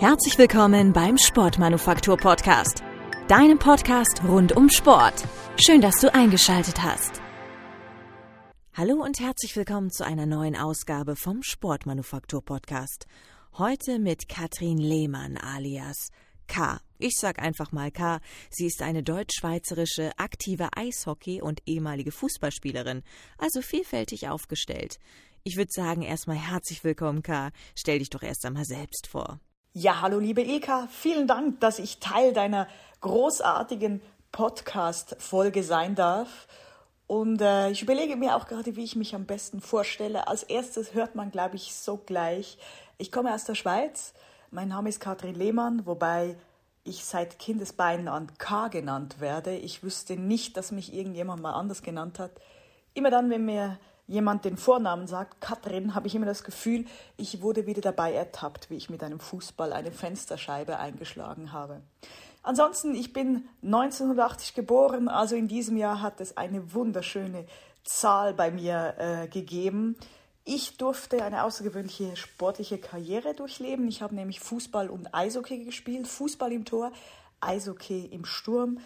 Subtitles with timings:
[0.00, 2.84] Herzlich willkommen beim Sportmanufaktur Podcast,
[3.26, 5.24] deinem Podcast rund um Sport.
[5.56, 7.20] Schön, dass du eingeschaltet hast.
[8.76, 13.06] Hallo und herzlich willkommen zu einer neuen Ausgabe vom Sportmanufaktur Podcast.
[13.54, 16.10] Heute mit Katrin Lehmann alias
[16.46, 16.80] K.
[16.98, 18.20] Ich sag einfach mal K.
[18.50, 23.02] Sie ist eine deutsch-schweizerische aktive Eishockey- und ehemalige Fußballspielerin,
[23.36, 25.00] also vielfältig aufgestellt.
[25.42, 27.50] Ich würde sagen, erstmal herzlich willkommen, K.
[27.74, 29.40] Stell dich doch erst einmal selbst vor.
[29.80, 32.66] Ja, hallo liebe Ilka, vielen Dank, dass ich Teil deiner
[33.00, 36.48] großartigen Podcast-Folge sein darf.
[37.06, 40.26] Und äh, ich überlege mir auch gerade, wie ich mich am besten vorstelle.
[40.26, 42.58] Als erstes hört man, glaube ich, so gleich.
[42.96, 44.14] Ich komme aus der Schweiz.
[44.50, 46.34] Mein Name ist Katrin Lehmann, wobei
[46.82, 49.54] ich seit Kindesbeinen an K genannt werde.
[49.54, 52.32] Ich wüsste nicht, dass mich irgendjemand mal anders genannt hat.
[52.94, 53.78] Immer dann, wenn mir
[54.08, 56.86] jemand den Vornamen sagt, Katrin, habe ich immer das Gefühl,
[57.16, 61.82] ich wurde wieder dabei ertappt, wie ich mit einem Fußball eine Fensterscheibe eingeschlagen habe.
[62.42, 67.44] Ansonsten, ich bin 1980 geboren, also in diesem Jahr hat es eine wunderschöne
[67.84, 69.96] Zahl bei mir äh, gegeben.
[70.44, 73.86] Ich durfte eine außergewöhnliche sportliche Karriere durchleben.
[73.88, 76.90] Ich habe nämlich Fußball und Eishockey gespielt, Fußball im Tor,
[77.40, 78.78] Eishockey im Sturm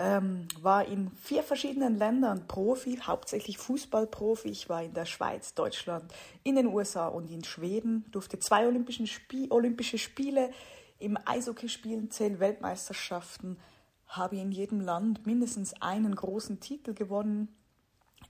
[0.00, 4.48] ähm, war in vier verschiedenen Ländern Profi, hauptsächlich Fußballprofi.
[4.48, 6.10] Ich war in der Schweiz, Deutschland,
[6.42, 10.50] in den USA und in Schweden, durfte zwei Olympischen Spie Olympische Spiele
[10.98, 13.58] im Eishockey spielen, zehn Weltmeisterschaften,
[14.06, 17.54] habe in jedem Land mindestens einen großen Titel gewonnen.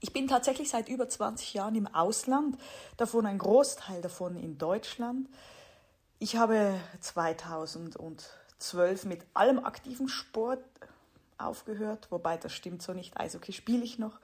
[0.01, 2.57] Ich bin tatsächlich seit über 20 Jahren im Ausland,
[2.97, 5.29] davon ein Großteil davon in Deutschland.
[6.19, 10.59] Ich habe 2012 mit allem aktiven Sport
[11.45, 13.19] aufgehört, wobei das stimmt so nicht.
[13.19, 14.19] Eishockey spiele ich noch.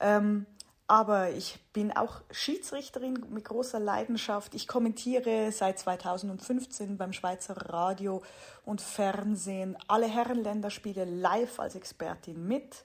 [0.00, 0.46] Ähm,
[0.86, 4.54] aber ich bin auch Schiedsrichterin mit großer Leidenschaft.
[4.54, 8.22] Ich kommentiere seit 2015 beim Schweizer Radio
[8.66, 12.84] und Fernsehen alle Herrenländerspiele live als Expertin mit.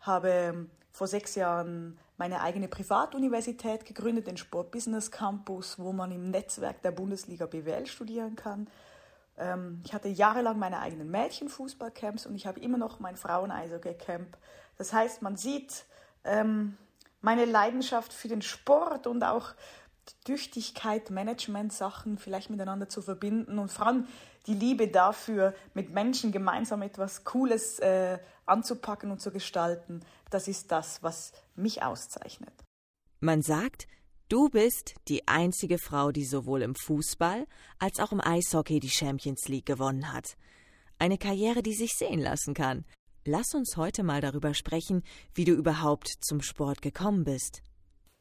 [0.00, 6.30] Habe vor sechs Jahren meine eigene Privatuniversität gegründet, den Sport Business Campus, wo man im
[6.30, 8.68] Netzwerk der Bundesliga BWL studieren kann.
[9.38, 14.36] Ähm, ich hatte jahrelang meine eigenen Mädchenfußballcamps und ich habe immer noch mein Frauen-Eishockey-Camp.
[14.76, 15.84] Das heißt, man sieht
[16.24, 16.76] ähm,
[17.20, 19.54] meine Leidenschaft für den Sport und auch
[20.08, 24.08] die Tüchtigkeit, Management-Sachen vielleicht miteinander zu verbinden und vor allem
[24.46, 30.00] die Liebe dafür, mit Menschen gemeinsam etwas Cooles äh, anzupacken und zu gestalten.
[30.30, 32.54] Das ist das, was mich auszeichnet.
[33.20, 33.88] Man sagt,
[34.30, 37.46] Du bist die einzige Frau, die sowohl im Fußball
[37.78, 40.36] als auch im Eishockey die Champions League gewonnen hat.
[40.98, 42.84] Eine Karriere, die sich sehen lassen kann.
[43.24, 45.02] Lass uns heute mal darüber sprechen,
[45.34, 47.62] wie du überhaupt zum Sport gekommen bist.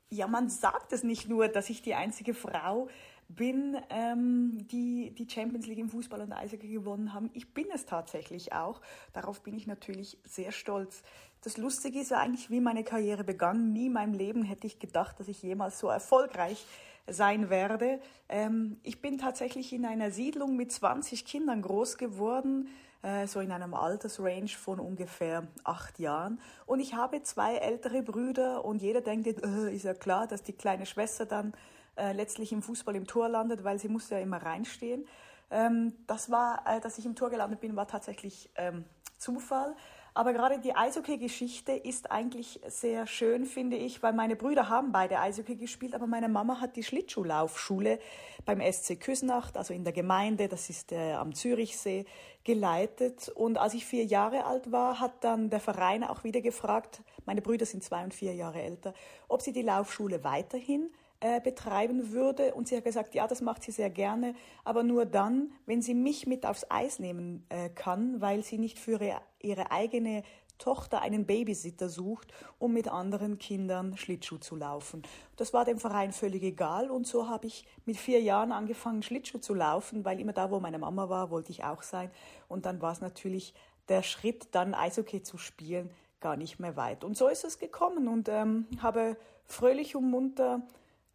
[0.09, 2.87] Ja, man sagt es nicht nur, dass ich die einzige Frau
[3.27, 7.29] bin, ähm, die die Champions League im Fußball und Eishockey gewonnen haben.
[7.33, 8.79] Ich bin es tatsächlich auch.
[9.11, 11.03] Darauf bin ich natürlich sehr stolz.
[11.41, 13.71] Das Lustige ist ja eigentlich, wie meine Karriere begann.
[13.71, 16.65] Nie in meinem Leben hätte ich gedacht, dass ich jemals so erfolgreich
[17.07, 17.99] sein werde.
[18.27, 22.67] Ähm, ich bin tatsächlich in einer Siedlung mit 20 Kindern groß geworden,
[23.03, 26.39] äh, so in einem Altersrange von ungefähr acht Jahren.
[26.65, 30.53] Und ich habe zwei ältere Brüder und jeder denkt, äh, ist ja klar, dass die
[30.53, 31.53] kleine Schwester dann
[31.95, 35.07] äh, letztlich im Fußball im Tor landet, weil sie musste ja immer reinstehen.
[35.49, 38.83] Ähm, das war, dass ich im Tor gelandet bin, war tatsächlich ähm,
[39.17, 39.75] Zufall.
[40.17, 45.19] Aber gerade die Eishockey-Geschichte ist eigentlich sehr schön, finde ich, weil meine Brüder haben beide
[45.19, 47.99] Eishockey gespielt, aber meine Mama hat die Schlittschuhlaufschule
[48.43, 52.05] beim SC Küsnacht, also in der Gemeinde, das ist äh, am Zürichsee,
[52.43, 53.29] geleitet.
[53.29, 57.43] Und als ich vier Jahre alt war, hat dann der Verein auch wieder gefragt, meine
[57.43, 58.95] Brüder sind zwei und vier Jahre älter,
[59.27, 60.89] ob sie die Laufschule weiterhin
[61.19, 62.53] äh, betreiben würde.
[62.53, 65.93] Und sie hat gesagt, ja, das macht sie sehr gerne, aber nur dann, wenn sie
[65.93, 70.23] mich mit aufs Eis nehmen äh, kann, weil sie nicht für ihre, ihre eigene
[70.57, 75.03] Tochter einen Babysitter sucht, um mit anderen Kindern Schlittschuh zu laufen.
[75.35, 79.39] Das war dem Verein völlig egal und so habe ich mit vier Jahren angefangen, Schlittschuh
[79.39, 82.11] zu laufen, weil immer da, wo meine Mama war, wollte ich auch sein.
[82.47, 83.53] Und dann war es natürlich
[83.89, 85.89] der Schritt, dann Eishockey zu spielen,
[86.19, 87.03] gar nicht mehr weit.
[87.03, 90.61] Und so ist es gekommen und ähm, habe fröhlich und munter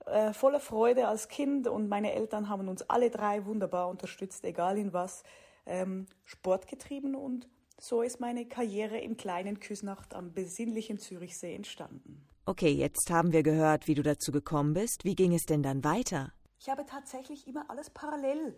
[0.07, 4.79] äh, voller Freude als Kind und meine Eltern haben uns alle drei wunderbar unterstützt, egal
[4.79, 5.23] in was,
[5.67, 12.25] ähm, Sport getrieben und so ist meine Karriere im kleinen Küsnacht am besinnlichen Zürichsee entstanden.
[12.45, 15.05] Okay, jetzt haben wir gehört, wie du dazu gekommen bist.
[15.05, 16.33] Wie ging es denn dann weiter?
[16.59, 18.57] Ich habe tatsächlich immer alles parallel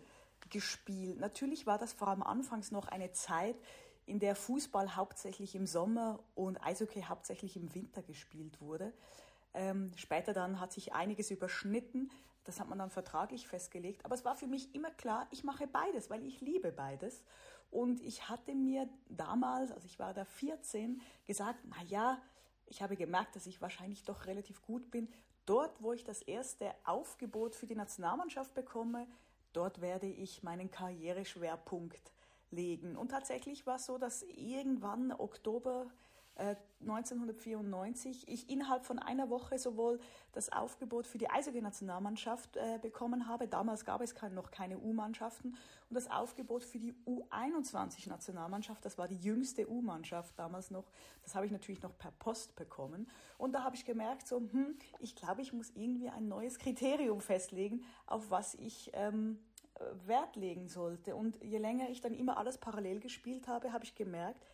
[0.49, 1.19] gespielt.
[1.19, 3.55] Natürlich war das vor allem anfangs noch eine Zeit,
[4.05, 8.93] in der Fußball hauptsächlich im Sommer und Eishockey hauptsächlich im Winter gespielt wurde.
[9.55, 12.11] Ähm, später dann hat sich einiges überschnitten.
[12.43, 14.05] Das hat man dann vertraglich festgelegt.
[14.05, 17.23] Aber es war für mich immer klar, ich mache beides, weil ich liebe beides.
[17.71, 22.21] Und ich hatte mir damals, also ich war da 14, gesagt, na ja,
[22.67, 25.07] ich habe gemerkt, dass ich wahrscheinlich doch relativ gut bin.
[25.45, 29.07] Dort, wo ich das erste Aufgebot für die Nationalmannschaft bekomme,
[29.53, 32.11] dort werde ich meinen Karriereschwerpunkt
[32.51, 32.95] legen.
[32.95, 35.87] Und tatsächlich war es so, dass irgendwann Oktober
[36.37, 39.99] 1994 äh, ich innerhalb von einer Woche sowohl
[40.33, 45.55] das Aufgebot für die Eishockey-Nationalmannschaft äh, bekommen habe, damals gab es noch keine U-Mannschaften,
[45.89, 50.85] und das Aufgebot für die U21-Nationalmannschaft, das war die jüngste U-Mannschaft damals noch,
[51.23, 53.07] das habe ich natürlich noch per Post bekommen.
[53.37, 57.21] Und da habe ich gemerkt, so, hm, ich glaube, ich muss irgendwie ein neues Kriterium
[57.21, 59.39] festlegen, auf was ich ähm,
[60.05, 61.15] Wert legen sollte.
[61.15, 64.45] Und je länger ich dann immer alles parallel gespielt habe, habe ich gemerkt,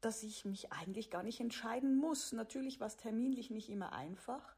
[0.00, 2.32] dass ich mich eigentlich gar nicht entscheiden muss.
[2.32, 4.54] Natürlich war es terminlich nicht immer einfach.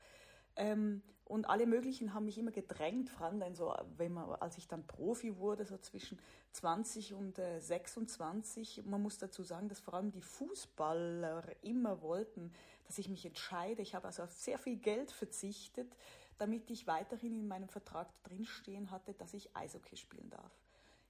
[0.57, 4.67] Ähm, und alle möglichen haben mich immer gedrängt, vor allem so, wenn man, als ich
[4.67, 6.19] dann Profi wurde, so zwischen
[6.53, 8.85] 20 und äh, 26.
[8.87, 12.51] Man muss dazu sagen, dass vor allem die Fußballer immer wollten,
[12.87, 13.83] dass ich mich entscheide.
[13.83, 15.95] Ich habe also auf sehr viel Geld verzichtet,
[16.39, 20.53] damit ich weiterhin in meinem Vertrag drinstehen hatte, dass ich Eishockey spielen darf.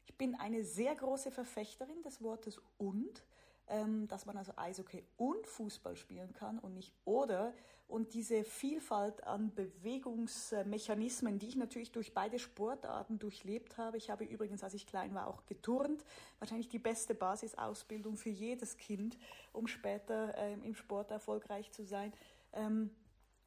[0.05, 3.23] Ich bin eine sehr große Verfechterin des Wortes und
[4.09, 7.53] dass man also Eishockey und Fußball spielen kann und nicht oder.
[7.87, 13.97] Und diese Vielfalt an Bewegungsmechanismen, die ich natürlich durch beide Sportarten durchlebt habe.
[13.97, 16.05] Ich habe übrigens, als ich klein war, auch geturnt.
[16.39, 19.19] Wahrscheinlich die beste Basisausbildung für jedes Kind,
[19.53, 22.13] um später ähm, im Sport erfolgreich zu sein.
[22.53, 22.91] Ähm,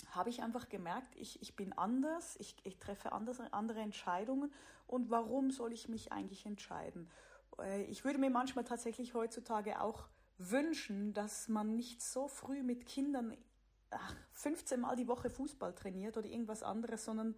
[0.09, 4.51] habe ich einfach gemerkt, ich, ich bin anders, ich, ich treffe andere, andere Entscheidungen
[4.87, 7.09] und warum soll ich mich eigentlich entscheiden?
[7.59, 10.07] Äh, ich würde mir manchmal tatsächlich heutzutage auch
[10.37, 13.37] wünschen, dass man nicht so früh mit Kindern
[13.91, 17.35] ach, 15 Mal die Woche Fußball trainiert oder irgendwas anderes, sondern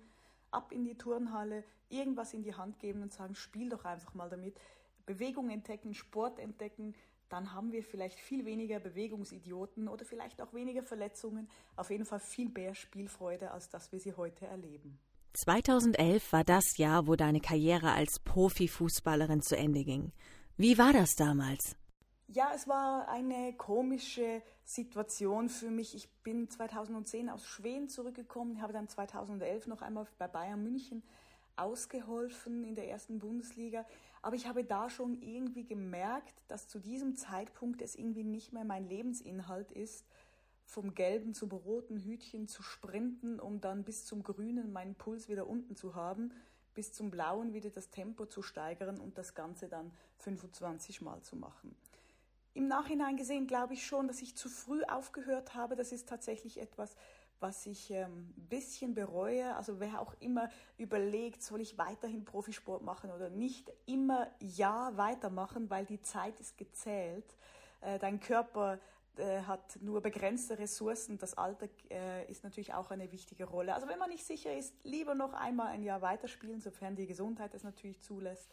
[0.51, 4.29] ab in die Turnhalle, irgendwas in die Hand geben und sagen, spiel doch einfach mal
[4.29, 4.59] damit.
[5.05, 6.95] Bewegung entdecken, Sport entdecken,
[7.27, 12.19] dann haben wir vielleicht viel weniger Bewegungsidioten oder vielleicht auch weniger Verletzungen, auf jeden Fall
[12.19, 14.99] viel mehr Spielfreude, als dass wir sie heute erleben.
[15.33, 20.11] 2011 war das Jahr, wo deine Karriere als Profifußballerin zu Ende ging.
[20.57, 21.75] Wie war das damals?
[22.27, 25.95] Ja, es war eine komische Situation für mich.
[25.95, 31.03] Ich bin 2010 aus Schweden zurückgekommen, habe dann 2011 noch einmal bei Bayern München
[31.55, 33.85] ausgeholfen in der ersten Bundesliga.
[34.21, 38.65] Aber ich habe da schon irgendwie gemerkt, dass zu diesem Zeitpunkt es irgendwie nicht mehr
[38.65, 40.05] mein Lebensinhalt ist,
[40.65, 45.47] vom gelben zum roten Hütchen zu sprinten, um dann bis zum grünen meinen Puls wieder
[45.47, 46.31] unten zu haben,
[46.73, 51.35] bis zum blauen wieder das Tempo zu steigern und das Ganze dann 25 Mal zu
[51.35, 51.75] machen.
[52.55, 55.75] Im Nachhinein gesehen glaube ich schon, dass ich zu früh aufgehört habe.
[55.75, 56.95] Das ist tatsächlich etwas,
[57.39, 59.55] was ich ähm, ein bisschen bereue.
[59.55, 65.69] Also wer auch immer überlegt, soll ich weiterhin Profisport machen oder nicht, immer ja weitermachen,
[65.69, 67.35] weil die Zeit ist gezählt.
[67.81, 68.79] Äh, dein Körper
[69.19, 71.17] hat nur begrenzte Ressourcen.
[71.17, 73.75] Das Alter äh, ist natürlich auch eine wichtige Rolle.
[73.75, 77.53] Also wenn man nicht sicher ist, lieber noch einmal ein Jahr weiterspielen, sofern die Gesundheit
[77.53, 78.49] es natürlich zulässt.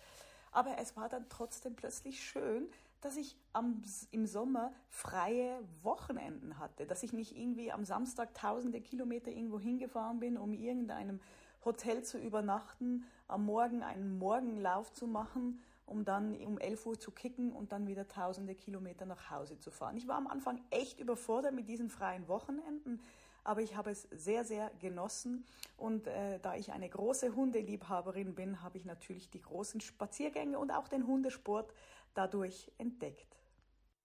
[0.52, 2.68] Aber es war dann trotzdem plötzlich schön,
[3.00, 8.80] dass ich am, im Sommer freie Wochenenden hatte, dass ich nicht irgendwie am Samstag tausende
[8.80, 11.20] Kilometer irgendwo hingefahren bin, um irgendeinem
[11.64, 17.10] Hotel zu übernachten, am Morgen einen Morgenlauf zu machen um dann um 11 Uhr zu
[17.10, 19.96] kicken und dann wieder tausende Kilometer nach Hause zu fahren.
[19.96, 23.00] Ich war am Anfang echt überfordert mit diesen freien Wochenenden,
[23.42, 25.44] aber ich habe es sehr, sehr genossen.
[25.76, 30.70] Und äh, da ich eine große Hundeliebhaberin bin, habe ich natürlich die großen Spaziergänge und
[30.70, 31.72] auch den Hundesport
[32.14, 33.36] dadurch entdeckt.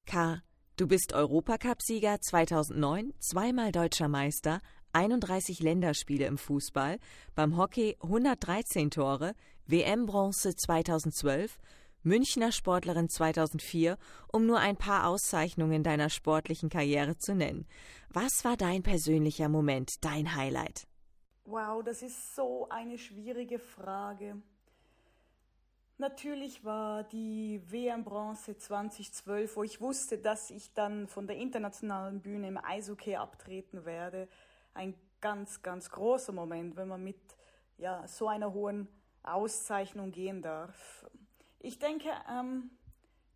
[0.05, 0.41] K.
[0.77, 6.99] Du bist Europacup-Sieger 2009, zweimal deutscher Meister, 31 Länderspiele im Fußball,
[7.33, 9.35] beim Hockey 113 Tore,
[9.67, 11.57] WM-Bronze 2012,
[12.05, 13.97] Münchner Sportlerin 2004,
[14.31, 17.67] um nur ein paar Auszeichnungen deiner sportlichen Karriere zu nennen.
[18.09, 20.87] Was war dein persönlicher Moment, dein Highlight?
[21.45, 24.39] Wow, das ist so eine schwierige Frage.
[25.97, 32.49] Natürlich war die WM-Bronze 2012, wo ich wusste, dass ich dann von der internationalen Bühne
[32.49, 34.27] im Eishockey abtreten werde,
[34.75, 37.17] ein ganz, ganz großer Moment, wenn man mit
[37.77, 38.87] ja, so einer hohen
[39.23, 41.05] Auszeichnung gehen darf.
[41.65, 42.69] Ich denke, ähm,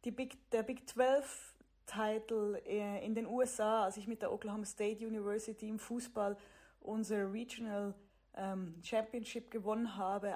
[0.03, 1.55] Big, der Big 12
[1.87, 6.37] Title äh, in den USA, als ich mit der Oklahoma State University im Fußball
[6.79, 7.95] unsere Regional
[8.35, 10.35] ähm, Championship gewonnen habe,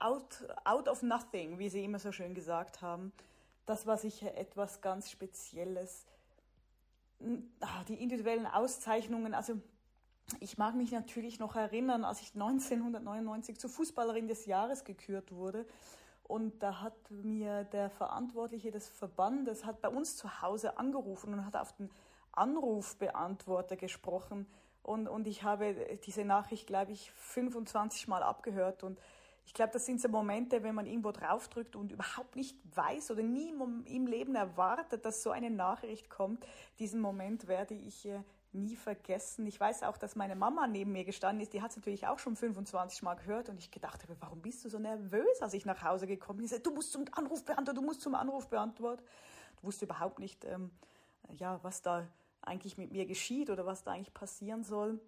[0.00, 3.12] out, out of nothing, wie sie immer so schön gesagt haben,
[3.66, 6.06] das war sicher etwas ganz Spezielles.
[7.60, 9.60] Ah, die individuellen Auszeichnungen, also
[10.40, 15.66] ich mag mich natürlich noch erinnern, als ich 1999 zur Fußballerin des Jahres gekürt wurde.
[16.24, 21.44] Und da hat mir der Verantwortliche des Verbandes hat bei uns zu Hause angerufen und
[21.44, 21.90] hat auf den
[22.32, 24.46] Anrufbeantworter gesprochen.
[24.82, 28.82] Und, und ich habe diese Nachricht, glaube ich, 25 Mal abgehört.
[28.82, 28.98] Und
[29.46, 33.22] ich glaube, das sind so Momente, wenn man irgendwo draufdrückt und überhaupt nicht weiß oder
[33.22, 33.52] nie
[33.84, 36.44] im Leben erwartet, dass so eine Nachricht kommt.
[36.78, 38.20] Diesen Moment werde ich äh,
[38.54, 39.46] nie vergessen.
[39.46, 41.52] Ich weiß auch, dass meine Mama neben mir gestanden ist.
[41.52, 44.64] Die hat es natürlich auch schon 25 Mal gehört und ich gedacht habe, warum bist
[44.64, 46.46] du so nervös, als ich nach Hause gekommen bin?
[46.46, 49.02] Sie sagt, du musst zum Anrufbeantworter, du musst zum Anrufbeantworter.
[49.60, 50.70] Du wusste überhaupt nicht, ähm,
[51.36, 52.06] ja, was da
[52.42, 55.00] eigentlich mit mir geschieht oder was da eigentlich passieren soll.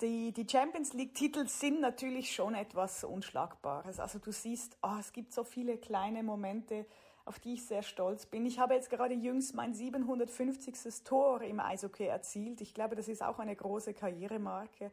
[0.00, 4.00] Die, die Champions League-Titel sind natürlich schon etwas Unschlagbares.
[4.00, 6.86] Also du siehst, oh, es gibt so viele kleine Momente,
[7.24, 8.46] auf die ich sehr stolz bin.
[8.46, 11.04] Ich habe jetzt gerade jüngst mein 750.
[11.04, 12.60] Tor im Eishockey erzielt.
[12.60, 14.90] Ich glaube, das ist auch eine große Karrieremarke.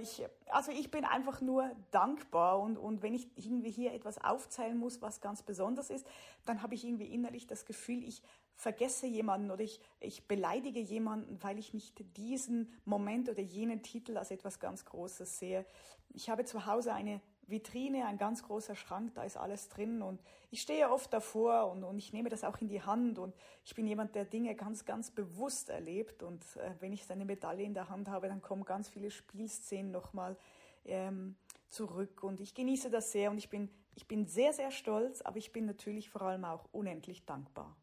[0.00, 4.78] Ich, also ich bin einfach nur dankbar und, und wenn ich irgendwie hier etwas aufzählen
[4.78, 6.06] muss, was ganz besonders ist,
[6.44, 8.22] dann habe ich irgendwie innerlich das Gefühl, ich
[8.54, 14.16] vergesse jemanden oder ich, ich beleidige jemanden, weil ich nicht diesen Moment oder jenen Titel
[14.16, 15.66] als etwas ganz Großes sehe.
[16.10, 20.20] Ich habe zu Hause eine Vitrine, ein ganz großer Schrank, da ist alles drin und
[20.50, 23.34] ich stehe oft davor und, und ich nehme das auch in die Hand und
[23.64, 27.64] ich bin jemand, der Dinge ganz, ganz bewusst erlebt und äh, wenn ich seine Medaille
[27.64, 30.36] in der Hand habe, dann kommen ganz viele Spielszenen nochmal
[30.84, 31.36] ähm,
[31.68, 35.38] zurück und ich genieße das sehr und ich bin, ich bin sehr, sehr stolz, aber
[35.38, 37.76] ich bin natürlich vor allem auch unendlich dankbar.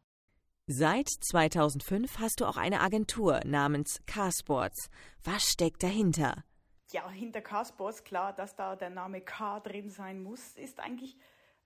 [0.68, 4.88] Seit 2005 hast du auch eine Agentur namens Carsports.
[5.24, 6.44] Was steckt dahinter?
[6.92, 11.16] Ja, hinter K-Sports, klar, dass da der Name K drin sein muss, ist eigentlich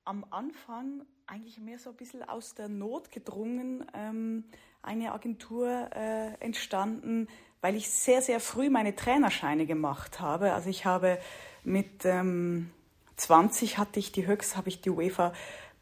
[0.05, 4.45] am Anfang eigentlich mehr so ein bisschen aus der Not gedrungen, ähm,
[4.83, 7.29] eine Agentur äh, entstanden,
[7.61, 10.53] weil ich sehr, sehr früh meine Trainerscheine gemacht habe.
[10.53, 11.19] Also ich habe
[11.65, 12.71] mit ähm,
[13.17, 15.33] 20 hatte ich die höchste, habe ich die UEFA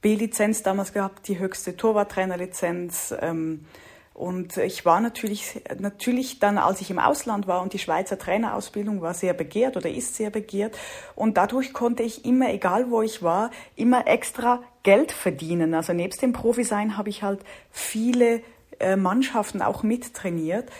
[0.01, 3.15] B-Lizenz damals gehabt, die höchste Torwarttrainerlizenz.
[3.21, 3.67] Ähm,
[4.15, 9.03] und ich war natürlich, natürlich dann, als ich im Ausland war und die Schweizer Trainerausbildung
[9.03, 10.79] war sehr begehrt oder ist sehr begehrt.
[11.17, 15.75] Und dadurch konnte ich immer, egal wo ich war, immer extra Geld verdienen.
[15.75, 17.41] Also nebst dem Profi-Sein habe ich halt
[17.73, 18.41] viele
[18.79, 20.71] äh, Mannschaften auch mittrainiert.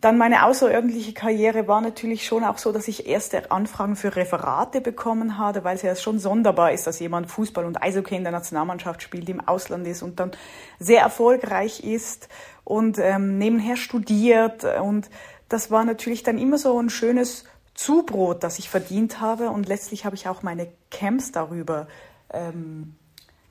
[0.00, 4.80] Dann meine außerordentliche Karriere war natürlich schon auch so, dass ich erste Anfragen für Referate
[4.80, 8.32] bekommen habe, weil es ja schon sonderbar ist, dass jemand Fußball und Eishockey in der
[8.32, 10.30] Nationalmannschaft spielt, im Ausland ist und dann
[10.78, 12.28] sehr erfolgreich ist
[12.64, 14.64] und ähm, nebenher studiert.
[14.64, 15.10] Und
[15.50, 19.50] das war natürlich dann immer so ein schönes Zubrot, das ich verdient habe.
[19.50, 21.88] Und letztlich habe ich auch meine Camps darüber
[22.32, 22.96] ähm,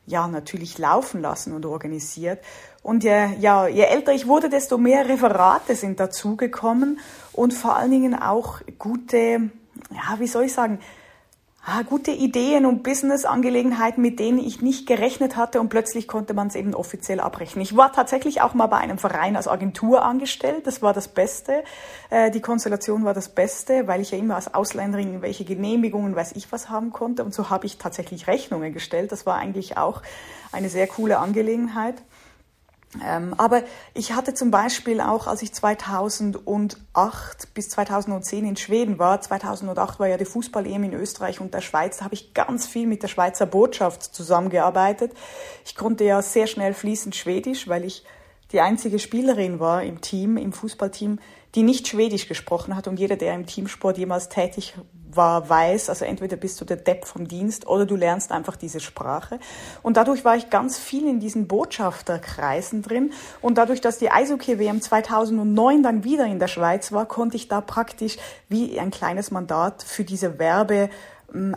[0.10, 2.39] ja natürlich laufen lassen und organisiert.
[2.82, 7.00] Und je, ja, je älter ich wurde, desto mehr Referate sind dazugekommen
[7.34, 9.18] und vor allen Dingen auch gute,
[9.92, 10.80] ja, wie soll ich sagen,
[11.66, 16.48] ah, gute Ideen und Business-Angelegenheiten, mit denen ich nicht gerechnet hatte und plötzlich konnte man
[16.48, 17.62] es eben offiziell abrechnen.
[17.62, 21.63] Ich war tatsächlich auch mal bei einem Verein als Agentur angestellt, das war das Beste.
[22.10, 26.34] Äh, die Konstellation war das Beste, weil ich ja immer als Ausländerin welche Genehmigungen, weiß
[26.34, 29.12] ich was haben konnte und so habe ich tatsächlich Rechnungen gestellt.
[29.12, 30.01] Das war eigentlich auch
[30.51, 31.96] eine sehr coole Angelegenheit.
[33.05, 33.62] Ähm, aber
[33.93, 40.08] ich hatte zum Beispiel auch, als ich 2008 bis 2010 in Schweden war, 2008 war
[40.08, 43.08] ja die Fußball-EM in Österreich und der Schweiz, da habe ich ganz viel mit der
[43.08, 45.12] Schweizer Botschaft zusammengearbeitet.
[45.65, 48.03] Ich konnte ja sehr schnell fließend Schwedisch, weil ich
[48.51, 51.19] die einzige Spielerin war im Team, im Fußballteam,
[51.53, 52.88] die nicht Schwedisch gesprochen hat.
[52.88, 54.74] Und jeder, der im Teamsport jemals tätig
[55.10, 58.80] war, weiß, also entweder bist du der Depp vom Dienst oder du lernst einfach diese
[58.80, 59.39] Sprache.
[59.82, 63.12] Und dadurch war ich ganz viel in diesen Botschafterkreisen drin.
[63.42, 67.62] Und dadurch, dass die Eishockey-WM 2009 dann wieder in der Schweiz war, konnte ich da
[67.62, 70.89] praktisch wie ein kleines Mandat für diese Werbe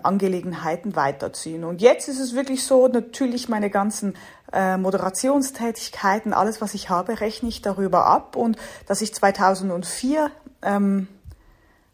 [0.03, 1.65] Angelegenheiten weiterziehen.
[1.65, 4.15] Und jetzt ist es wirklich so, natürlich meine ganzen
[4.53, 8.37] äh, Moderationstätigkeiten, alles, was ich habe, rechne ich darüber ab.
[8.37, 8.57] Und
[8.87, 10.31] dass ich 2004,
[10.63, 11.09] ähm,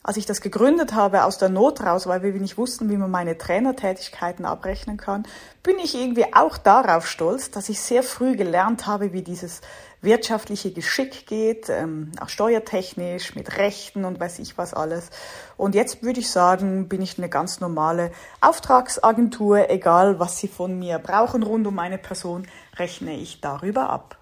[0.02, 3.10] als ich das gegründet habe, aus der Not raus, weil wir nicht wussten, wie man
[3.10, 5.26] meine Trainertätigkeiten abrechnen kann,
[5.62, 9.60] bin ich irgendwie auch darauf stolz, dass ich sehr früh gelernt habe, wie dieses
[10.00, 15.10] wirtschaftliche Geschick geht, ähm, auch steuertechnisch, mit Rechten und weiß ich was alles.
[15.56, 20.78] Und jetzt würde ich sagen, bin ich eine ganz normale Auftragsagentur, egal was Sie von
[20.78, 24.18] mir brauchen rund um meine Person, rechne ich darüber ab.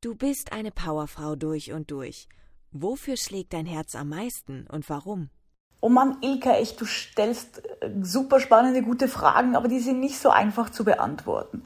[0.00, 2.28] Du bist eine Powerfrau durch und durch.
[2.72, 5.30] Wofür schlägt dein Herz am meisten und warum?
[5.80, 10.18] Oh Mann, Ilka, echt, du stellst äh, super spannende, gute Fragen, aber die sind nicht
[10.18, 11.64] so einfach zu beantworten.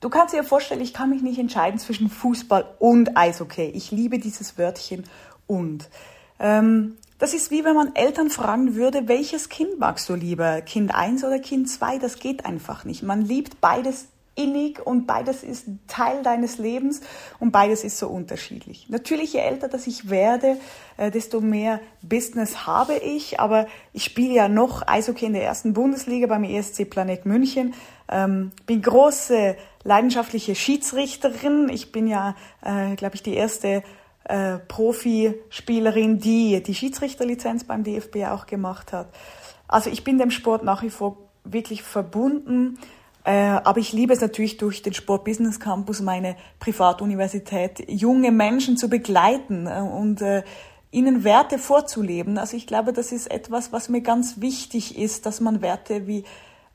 [0.00, 3.66] Du kannst dir vorstellen, ich kann mich nicht entscheiden zwischen Fußball und Eishockey.
[3.66, 5.04] Ich liebe dieses Wörtchen
[5.46, 5.88] und.
[6.38, 10.60] Ähm, Das ist wie wenn man Eltern fragen würde, welches Kind magst du lieber?
[10.62, 11.98] Kind 1 oder Kind 2?
[11.98, 13.04] Das geht einfach nicht.
[13.04, 17.00] Man liebt beides innig und beides ist Teil deines Lebens
[17.38, 18.86] und beides ist so unterschiedlich.
[18.88, 20.56] Natürlich, je älter dass ich werde,
[20.96, 25.74] äh, desto mehr Business habe ich, aber ich spiele ja noch Eishockey in der ersten
[25.74, 27.74] Bundesliga beim ESC Planet München,
[28.10, 31.68] ähm, bin große leidenschaftliche Schiedsrichterin.
[31.68, 33.82] Ich bin ja, äh, glaube ich, die erste
[34.24, 39.08] äh, Profispielerin, die die Schiedsrichterlizenz beim DFB auch gemacht hat.
[39.68, 42.78] Also ich bin dem Sport nach wie vor wirklich verbunden.
[43.24, 48.76] Äh, aber ich liebe es natürlich durch den Sport Business Campus, meine Privatuniversität, junge Menschen
[48.76, 50.42] zu begleiten äh, und äh,
[50.90, 52.36] ihnen Werte vorzuleben.
[52.36, 56.24] Also ich glaube, das ist etwas, was mir ganz wichtig ist, dass man Werte wie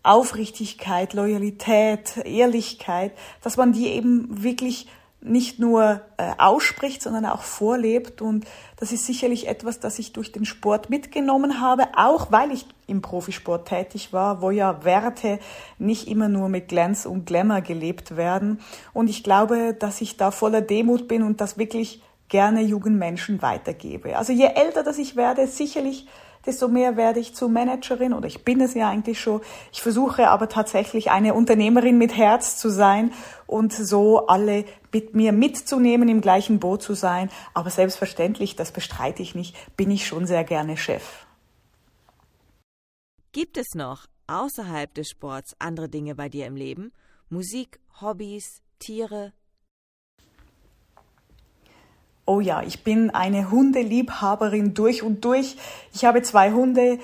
[0.04, 3.12] Aufrichtigkeit, Loyalität, Ehrlichkeit,
[3.42, 4.88] dass man die eben wirklich
[5.20, 8.22] nicht nur äh, ausspricht, sondern auch vorlebt.
[8.22, 8.46] Und
[8.78, 13.02] das ist sicherlich etwas, das ich durch den Sport mitgenommen habe, auch weil ich im
[13.02, 15.40] Profisport tätig war, wo ja Werte
[15.80, 18.60] nicht immer nur mit Glanz und Glamour gelebt werden.
[18.94, 23.42] Und ich glaube, dass ich da voller Demut bin und das wirklich gerne jungen Menschen
[23.42, 24.18] weitergebe.
[24.18, 26.08] Also je älter dass ich werde, sicherlich
[26.48, 29.42] desto mehr werde ich zur Managerin oder ich bin es ja eigentlich schon.
[29.72, 33.12] Ich versuche aber tatsächlich eine Unternehmerin mit Herz zu sein
[33.46, 37.30] und so alle mit mir mitzunehmen, im gleichen Boot zu sein.
[37.54, 41.26] Aber selbstverständlich, das bestreite ich nicht, bin ich schon sehr gerne Chef.
[43.34, 46.92] Gibt es noch außerhalb des Sports andere Dinge bei dir im Leben?
[47.30, 49.34] Musik, Hobbys, Tiere,
[52.30, 55.56] Oh ja, ich bin eine Hundeliebhaberin durch und durch.
[55.94, 57.00] Ich habe zwei Hunde.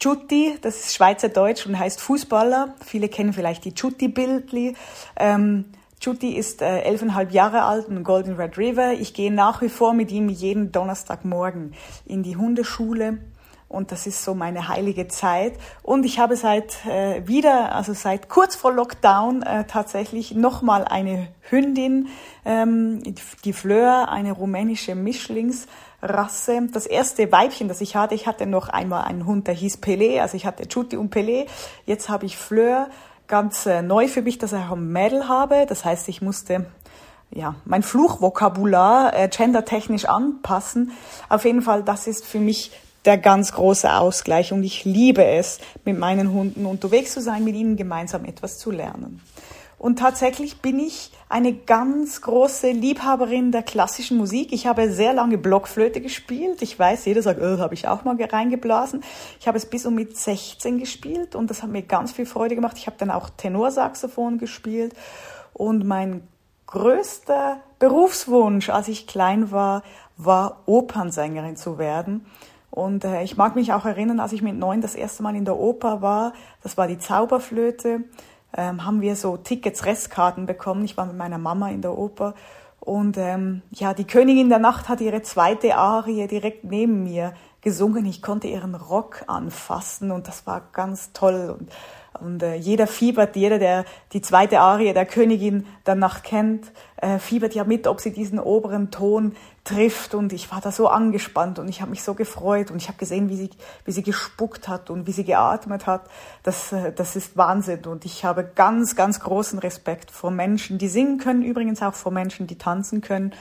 [0.00, 2.74] Chutti, das ist Schweizerdeutsch und heißt Fußballer.
[2.82, 4.74] Viele kennen vielleicht die Chutti-Bildli.
[5.16, 5.66] Ähm,
[6.00, 8.94] Chutti ist äh, elfeinhalb Jahre alt und Golden Red River.
[8.94, 11.74] Ich gehe nach wie vor mit ihm jeden Donnerstagmorgen
[12.06, 13.18] in die Hundeschule
[13.72, 15.54] und das ist so meine heilige Zeit.
[15.82, 21.28] Und ich habe seit äh, wieder, also seit kurz vor Lockdown äh, tatsächlich nochmal eine
[21.50, 22.08] Hündin,
[22.44, 23.02] ähm,
[23.44, 26.68] die Fleur, eine rumänische Mischlingsrasse.
[26.72, 30.20] Das erste Weibchen, das ich hatte, ich hatte noch einmal einen Hund, der hieß Pelé,
[30.20, 31.46] also ich hatte Chuti und Pelé.
[31.86, 32.88] Jetzt habe ich Fleur,
[33.26, 35.64] ganz äh, neu für mich, dass ich auch ein Mädel habe.
[35.66, 36.66] Das heißt, ich musste
[37.34, 40.92] ja, mein Fluchvokabular äh, gendertechnisch anpassen.
[41.28, 42.72] Auf jeden Fall, das ist für mich
[43.04, 47.54] der ganz große Ausgleich und ich liebe es, mit meinen Hunden unterwegs zu sein, mit
[47.54, 49.20] ihnen gemeinsam etwas zu lernen.
[49.82, 54.52] Und tatsächlich bin ich eine ganz große Liebhaberin der klassischen Musik.
[54.52, 56.62] Ich habe sehr lange Blockflöte gespielt.
[56.62, 59.02] Ich weiß, jeder sagt, oh, habe ich auch mal reingeblasen.
[59.40, 62.54] Ich habe es bis um mit 16 gespielt und das hat mir ganz viel Freude
[62.54, 62.78] gemacht.
[62.78, 64.94] Ich habe dann auch Tenorsaxophon gespielt
[65.52, 66.22] und mein
[66.68, 69.82] größter Berufswunsch, als ich klein war,
[70.16, 72.24] war Opernsängerin zu werden.
[72.72, 75.44] Und äh, ich mag mich auch erinnern, als ich mit neun das erste Mal in
[75.44, 76.32] der Oper war,
[76.62, 78.04] das war die Zauberflöte,
[78.56, 80.82] ähm, haben wir so Tickets, Restkarten bekommen.
[80.86, 82.34] Ich war mit meiner Mama in der Oper.
[82.80, 88.06] Und ähm, ja, die Königin der Nacht hat ihre zweite Arie direkt neben mir gesungen.
[88.06, 91.54] Ich konnte ihren Rock anfassen und das war ganz toll.
[91.58, 91.70] Und,
[92.22, 97.18] und äh, jeder fiebert, jeder, der die zweite Arie der Königin der Nacht kennt, äh,
[97.18, 101.58] fiebert ja mit, ob sie diesen oberen Ton trifft und ich war da so angespannt
[101.58, 103.50] und ich habe mich so gefreut und ich habe gesehen, wie sie,
[103.84, 106.08] wie sie gespuckt hat und wie sie geatmet hat.
[106.42, 110.88] Das, äh, das ist Wahnsinn und ich habe ganz, ganz großen Respekt vor Menschen, die
[110.88, 113.32] singen können, übrigens auch vor Menschen, die tanzen können.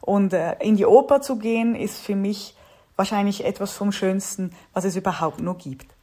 [0.00, 2.54] Und äh, in die Oper zu gehen, ist für mich
[2.96, 5.95] wahrscheinlich etwas vom Schönsten, was es überhaupt nur gibt.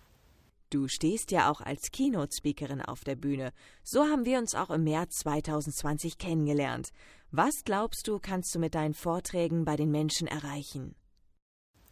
[0.74, 3.54] Du stehst ja auch als Keynote-Speakerin auf der Bühne.
[3.84, 6.90] So haben wir uns auch im März 2020 kennengelernt.
[7.30, 10.96] Was glaubst du, kannst du mit deinen Vorträgen bei den Menschen erreichen?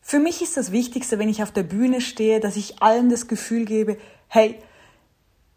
[0.01, 3.27] Für mich ist das Wichtigste, wenn ich auf der Bühne stehe, dass ich allen das
[3.27, 4.57] Gefühl gebe, hey,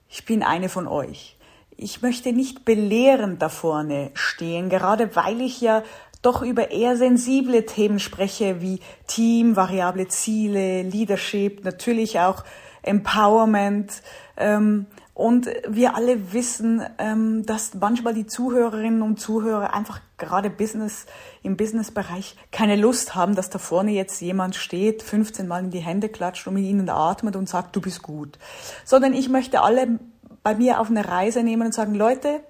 [0.06, 1.38] ich bin eine von euch.
[1.78, 5.82] Ich möchte nicht belehrend da vorne stehen, gerade weil ich ja
[6.20, 12.44] doch über eher sensible Themen spreche, wie Team, variable Ziele, Leadership, natürlich auch
[12.84, 14.02] Empowerment.
[14.36, 21.06] Ähm, und wir alle wissen, ähm, dass manchmal die Zuhörerinnen und Zuhörer einfach gerade Business
[21.42, 25.78] im Businessbereich keine Lust haben, dass da vorne jetzt jemand steht, 15 Mal in die
[25.78, 28.38] Hände klatscht und mit ihnen atmet und sagt, du bist gut.
[28.84, 30.00] Sondern ich möchte alle
[30.42, 32.40] bei mir auf eine Reise nehmen und sagen, Leute,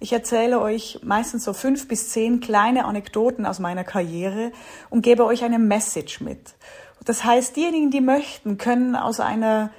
[0.00, 4.52] ich erzähle euch meistens so fünf bis zehn kleine Anekdoten aus meiner Karriere
[4.90, 6.54] und gebe euch eine Message mit.
[7.04, 9.70] Das heißt, diejenigen, die möchten, können aus einer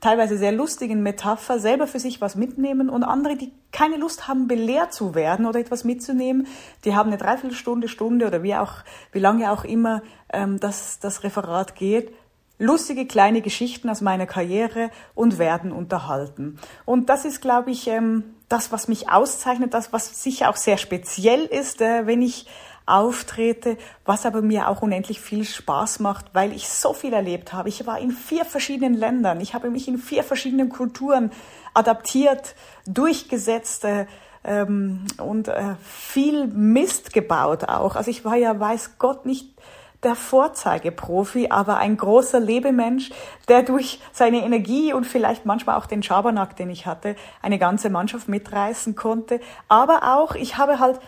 [0.00, 4.46] teilweise sehr lustigen Metapher selber für sich was mitnehmen und andere, die keine Lust haben,
[4.46, 6.46] belehrt zu werden oder etwas mitzunehmen,
[6.84, 8.72] die haben eine Dreiviertelstunde, Stunde oder wie auch,
[9.12, 10.02] wie lange auch immer
[10.32, 12.12] ähm, das, das Referat geht,
[12.58, 16.58] lustige kleine Geschichten aus meiner Karriere und werden unterhalten.
[16.84, 20.78] Und das ist, glaube ich, ähm, das, was mich auszeichnet, das, was sicher auch sehr
[20.78, 22.46] speziell ist, äh, wenn ich
[22.86, 27.68] auftrete, was aber mir auch unendlich viel Spaß macht, weil ich so viel erlebt habe.
[27.68, 31.32] Ich war in vier verschiedenen Ländern, ich habe mich in vier verschiedenen Kulturen
[31.74, 32.54] adaptiert,
[32.86, 34.06] durchgesetzt äh,
[34.44, 37.96] ähm, und äh, viel Mist gebaut auch.
[37.96, 39.56] Also ich war ja, weiß Gott, nicht
[40.02, 43.10] der Vorzeigeprofi, aber ein großer Lebemensch,
[43.48, 47.90] der durch seine Energie und vielleicht manchmal auch den Schabernack, den ich hatte, eine ganze
[47.90, 49.40] Mannschaft mitreißen konnte.
[49.68, 51.00] Aber auch, ich habe halt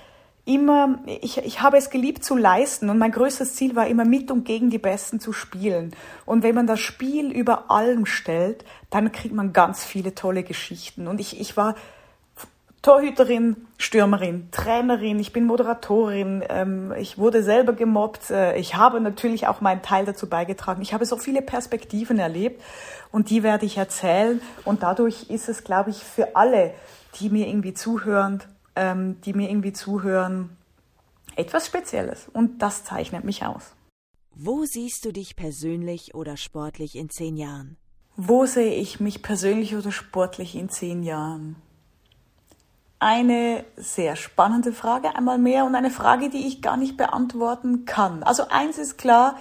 [0.49, 4.31] immer, ich, ich habe es geliebt zu leisten und mein größtes Ziel war immer mit
[4.31, 5.95] und gegen die Besten zu spielen.
[6.25, 11.07] Und wenn man das Spiel über allem stellt, dann kriegt man ganz viele tolle Geschichten.
[11.07, 11.75] Und ich, ich war
[12.81, 19.49] Torhüterin, Stürmerin, Trainerin, ich bin Moderatorin, ähm, ich wurde selber gemobbt, äh, ich habe natürlich
[19.49, 20.81] auch meinen Teil dazu beigetragen.
[20.81, 22.63] Ich habe so viele Perspektiven erlebt
[23.13, 26.73] und die werde ich erzählen und dadurch ist es, glaube ich, für alle,
[27.21, 28.43] die mir irgendwie zuhören,
[28.79, 30.57] ähm, die mir irgendwie zuhören,
[31.35, 32.29] etwas Spezielles.
[32.33, 33.75] Und das zeichnet mich aus.
[34.35, 37.77] Wo siehst du dich persönlich oder sportlich in zehn Jahren?
[38.17, 41.57] Wo sehe ich mich persönlich oder sportlich in zehn Jahren?
[43.01, 48.23] Eine sehr spannende Frage einmal mehr und eine Frage, die ich gar nicht beantworten kann.
[48.23, 49.37] Also eins ist klar,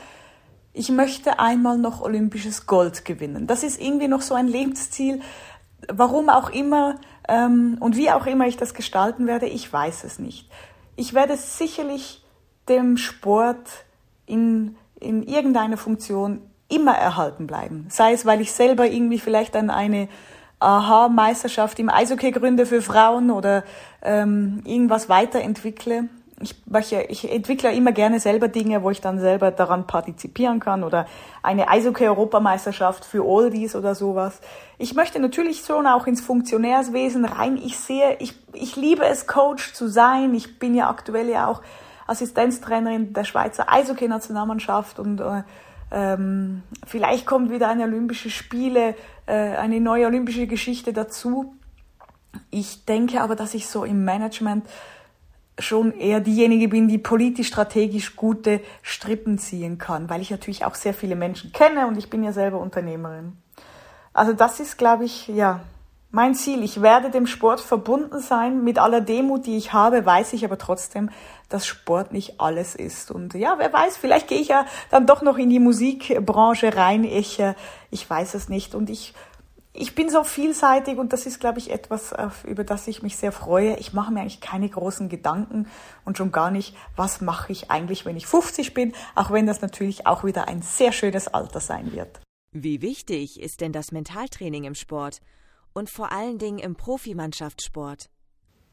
[0.73, 3.45] ich möchte einmal noch olympisches Gold gewinnen.
[3.45, 5.21] Das ist irgendwie noch so ein Lebensziel.
[5.87, 6.99] Warum auch immer
[7.79, 10.49] und wie auch immer ich das gestalten werde, ich weiß es nicht.
[10.95, 12.23] Ich werde sicherlich
[12.69, 13.85] dem Sport
[14.25, 17.87] in, in irgendeiner Funktion immer erhalten bleiben.
[17.89, 20.09] Sei es, weil ich selber irgendwie vielleicht dann eine
[20.59, 23.63] Aha-Meisterschaft im Eishockey gründe für Frauen oder
[24.01, 26.09] ähm, irgendwas weiterentwickle
[26.39, 30.83] ich, mache, ich entwickle immer gerne selber Dinge, wo ich dann selber daran partizipieren kann
[30.83, 31.07] oder
[31.41, 34.39] eine Eishockey-Europameisterschaft für Oldies oder sowas.
[34.77, 37.57] Ich möchte natürlich schon auch ins Funktionärswesen rein.
[37.57, 40.35] Ich sehe, ich, ich liebe es, Coach zu sein.
[40.35, 41.61] Ich bin ja aktuell ja auch
[42.05, 45.41] Assistenztrainerin der Schweizer Eishockey-Nationalmannschaft und äh,
[45.89, 48.95] ähm, vielleicht kommt wieder eine Olympische Spiele,
[49.25, 51.55] äh, eine neue olympische Geschichte dazu.
[52.51, 54.67] Ich denke aber, dass ich so im Management
[55.59, 60.75] schon eher diejenige bin, die politisch strategisch gute Strippen ziehen kann, weil ich natürlich auch
[60.75, 63.37] sehr viele Menschen kenne und ich bin ja selber Unternehmerin.
[64.13, 65.61] Also das ist, glaube ich, ja,
[66.09, 66.63] mein Ziel.
[66.63, 68.63] Ich werde dem Sport verbunden sein.
[68.63, 71.09] Mit aller Demut, die ich habe, weiß ich aber trotzdem,
[71.49, 73.11] dass Sport nicht alles ist.
[73.11, 77.03] Und ja, wer weiß, vielleicht gehe ich ja dann doch noch in die Musikbranche rein.
[77.03, 77.55] Ich, äh,
[77.91, 78.73] ich weiß es nicht.
[78.73, 79.13] Und ich
[79.77, 82.13] ich bin so vielseitig und das ist, glaube ich, etwas,
[82.43, 83.77] über das ich mich sehr freue.
[83.77, 85.67] Ich mache mir eigentlich keine großen Gedanken
[86.03, 89.61] und schon gar nicht, was mache ich eigentlich, wenn ich 50 bin, auch wenn das
[89.61, 92.19] natürlich auch wieder ein sehr schönes Alter sein wird.
[92.51, 95.21] Wie wichtig ist denn das Mentaltraining im Sport
[95.73, 98.09] und vor allen Dingen im Profimannschaftssport?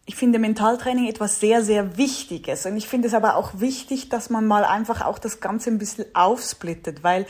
[0.07, 4.31] Ich finde Mentaltraining etwas sehr, sehr Wichtiges und ich finde es aber auch wichtig, dass
[4.31, 7.27] man mal einfach auch das Ganze ein bisschen aufsplittet, weil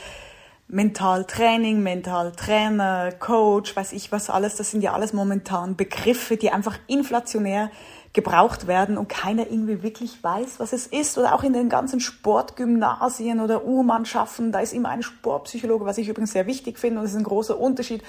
[0.67, 6.79] Mentaltraining, Mentaltrainer, Coach, weiß ich was alles, das sind ja alles momentan Begriffe, die einfach
[6.87, 7.69] inflationär
[8.13, 11.17] gebraucht werden und keiner irgendwie wirklich weiß, was es ist.
[11.17, 16.07] Oder auch in den ganzen Sportgymnasien oder U-Mannschaften, da ist immer ein Sportpsychologe, was ich
[16.07, 16.99] übrigens sehr wichtig finde.
[16.99, 18.01] Und es ist ein großer Unterschied,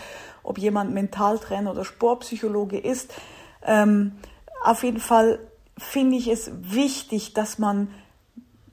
[0.43, 3.13] ob jemand Mentaltrainer oder Sportpsychologe ist.
[3.65, 4.13] Ähm,
[4.63, 5.41] auf jeden Fall
[5.77, 7.89] finde ich es wichtig, dass man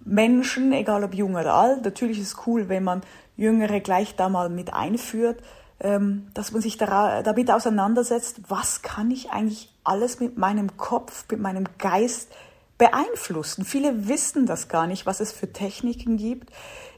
[0.06, 3.02] Menschen, egal ob jung oder alt, natürlich ist es cool, wenn man
[3.36, 5.42] Jüngere gleich da mal mit einführt,
[5.80, 11.40] ähm, dass man sich damit auseinandersetzt, was kann ich eigentlich alles mit meinem Kopf, mit
[11.40, 12.32] meinem Geist
[12.78, 13.66] beeinflussen.
[13.66, 16.50] Viele wissen das gar nicht, was es für Techniken gibt.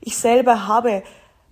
[0.02, 1.04] Ich selber habe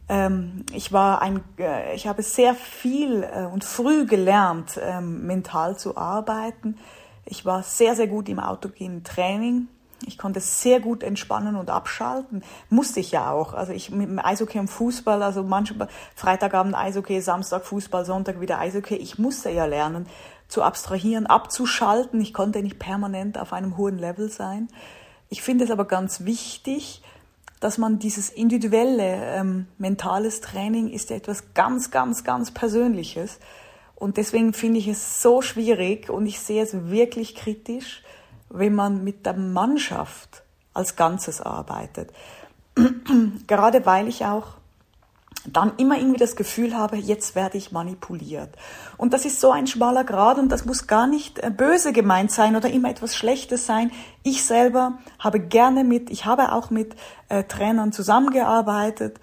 [0.10, 5.78] ähm, ich war ein, äh, ich habe sehr viel äh, und früh gelernt, ähm, mental
[5.78, 6.78] zu arbeiten.
[7.26, 9.67] Ich war sehr, sehr gut im autogenen Training.
[10.08, 12.44] Ich konnte sehr gut entspannen und abschalten.
[12.70, 13.54] Musste ich ja auch.
[13.54, 18.60] Also ich mit dem Eishockey und Fußball, also manchmal Freitagabend Eishockey, Samstag Fußball, Sonntag wieder
[18.60, 18.96] Eishockey.
[18.96, 20.08] Ich musste ja lernen
[20.48, 22.22] zu abstrahieren, abzuschalten.
[22.22, 24.68] Ich konnte nicht permanent auf einem hohen Level sein.
[25.30, 27.02] Ich finde es aber ganz wichtig,
[27.60, 33.39] dass man dieses individuelle ähm, mentales Training ist ja etwas ganz, ganz, ganz Persönliches.
[33.96, 38.04] Und deswegen finde ich es so schwierig und ich sehe es wirklich kritisch,
[38.54, 42.12] wenn man mit der Mannschaft als Ganzes arbeitet.
[43.48, 44.56] Gerade weil ich auch
[45.46, 48.50] dann immer irgendwie das Gefühl habe, jetzt werde ich manipuliert.
[48.96, 52.32] Und das ist so ein schmaler Grad und das muss gar nicht äh, böse gemeint
[52.32, 53.92] sein oder immer etwas Schlechtes sein.
[54.24, 56.96] Ich selber habe gerne mit, ich habe auch mit
[57.28, 59.20] äh, Trainern zusammengearbeitet.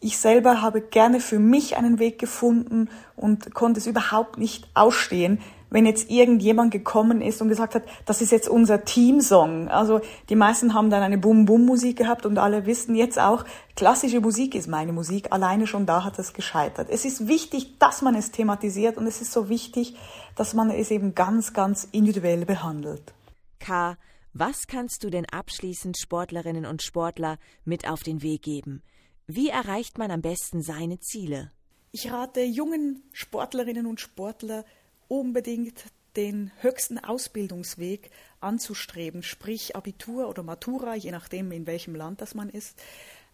[0.00, 5.40] Ich selber habe gerne für mich einen Weg gefunden und konnte es überhaupt nicht ausstehen,
[5.72, 9.68] wenn jetzt irgendjemand gekommen ist und gesagt hat, das ist jetzt unser Teamsong.
[9.68, 14.54] Also die meisten haben dann eine Bum-Bum-Musik gehabt und alle wissen jetzt auch, klassische Musik
[14.54, 15.32] ist meine Musik.
[15.32, 16.88] Alleine schon da hat es gescheitert.
[16.90, 19.96] Es ist wichtig, dass man es thematisiert und es ist so wichtig,
[20.36, 23.14] dass man es eben ganz, ganz individuell behandelt.
[23.58, 23.96] K.
[24.34, 28.82] Was kannst du denn abschließend Sportlerinnen und Sportler mit auf den Weg geben?
[29.26, 31.50] Wie erreicht man am besten seine Ziele?
[31.92, 34.64] Ich rate jungen Sportlerinnen und Sportler,
[35.12, 35.84] unbedingt
[36.16, 42.48] den höchsten Ausbildungsweg anzustreben, sprich Abitur oder Matura, je nachdem, in welchem Land das man
[42.48, 42.82] ist,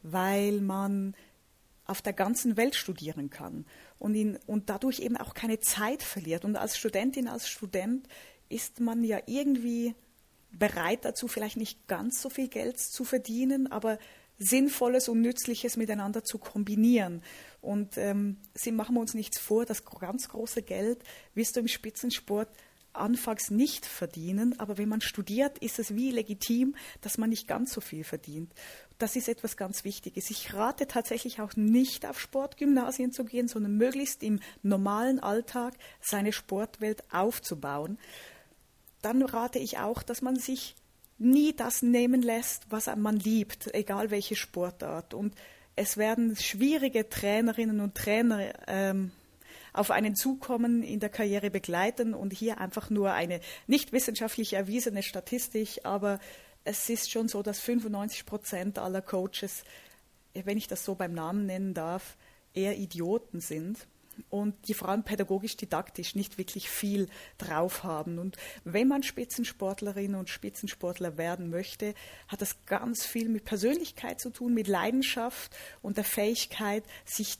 [0.03, 1.15] weil man
[1.85, 3.65] auf der ganzen Welt studieren kann
[4.01, 6.45] und, ihn, und dadurch eben auch keine Zeit verliert.
[6.45, 8.09] Und als Studentin, als Student
[8.49, 9.95] ist man ja irgendwie
[10.51, 13.99] bereit dazu, vielleicht nicht ganz so viel Geld zu verdienen, aber
[14.39, 17.23] Sinnvolles und Nützliches miteinander zu kombinieren.
[17.61, 21.03] Und ähm, sie machen uns nichts vor, das ganz große Geld
[21.35, 22.49] wirst du im Spitzensport
[22.93, 27.73] anfangs nicht verdienen, aber wenn man studiert, ist es wie legitim, dass man nicht ganz
[27.73, 28.53] so viel verdient.
[28.99, 30.31] Das ist etwas ganz Wichtiges.
[30.31, 36.33] Ich rate tatsächlich auch nicht auf Sportgymnasien zu gehen, sondern möglichst im normalen Alltag seine
[36.33, 37.99] Sportwelt aufzubauen.
[39.03, 40.75] Dann rate ich auch, dass man sich
[41.19, 45.15] nie das nehmen lässt, was man liebt, egal welche Sportart.
[45.15, 45.35] Und
[45.77, 49.13] es werden schwierige Trainerinnen und Trainer ähm,
[49.73, 55.03] auf einen zukommen, in der Karriere begleiten und hier einfach nur eine nicht wissenschaftlich erwiesene
[55.03, 56.19] Statistik, aber
[56.65, 59.65] es ist schon so, dass 95 Prozent aller Coaches,
[60.35, 62.17] wenn ich das so beim Namen nennen darf,
[62.55, 63.87] eher Idioten sind
[64.31, 68.19] und die allem pädagogisch-didaktisch nicht wirklich viel drauf haben.
[68.19, 71.95] Und wenn man Spitzensportlerin und Spitzensportler werden möchte,
[72.29, 77.39] hat das ganz viel mit Persönlichkeit zu tun, mit Leidenschaft und der Fähigkeit, sich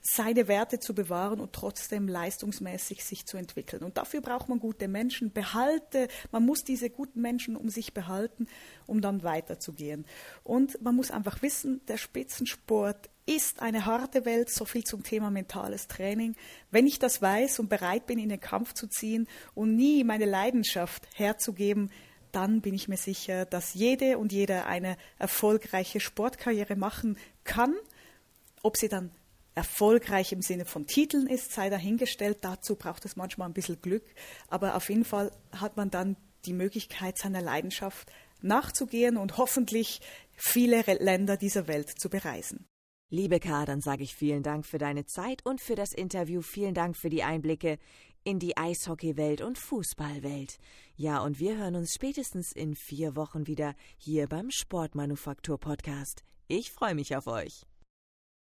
[0.00, 3.82] seine Werte zu bewahren und trotzdem leistungsmäßig sich zu entwickeln.
[3.82, 5.32] Und dafür braucht man gute Menschen.
[5.32, 8.46] Behalte, man muss diese guten Menschen um sich behalten,
[8.86, 10.06] um dann weiterzugehen.
[10.44, 15.30] Und man muss einfach wissen, der Spitzensport ist eine harte Welt, so viel zum Thema
[15.30, 16.34] mentales Training.
[16.70, 20.24] Wenn ich das weiß und bereit bin, in den Kampf zu ziehen und nie meine
[20.24, 21.90] Leidenschaft herzugeben,
[22.32, 27.74] dann bin ich mir sicher, dass jede und jeder eine erfolgreiche Sportkarriere machen kann.
[28.62, 29.10] Ob sie dann
[29.58, 32.38] erfolgreich im Sinne von Titeln ist, sei dahingestellt.
[32.42, 34.04] Dazu braucht es manchmal ein bisschen Glück.
[34.46, 36.16] Aber auf jeden Fall hat man dann
[36.46, 38.08] die Möglichkeit, seiner Leidenschaft
[38.40, 40.00] nachzugehen und hoffentlich
[40.36, 42.68] viele Länder dieser Welt zu bereisen.
[43.10, 46.40] Liebe K, dann sage ich vielen Dank für deine Zeit und für das Interview.
[46.40, 47.78] Vielen Dank für die Einblicke
[48.22, 50.58] in die Eishockeywelt und Fußballwelt.
[50.94, 56.22] Ja, und wir hören uns spätestens in vier Wochen wieder hier beim Sportmanufaktur Podcast.
[56.46, 57.67] Ich freue mich auf euch.